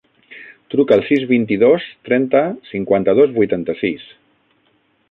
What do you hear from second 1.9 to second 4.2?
trenta, cinquanta-dos, vuitanta-sis.